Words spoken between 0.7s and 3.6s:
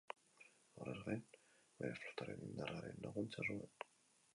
Horrez gain, bere flotaren indarraren laguntza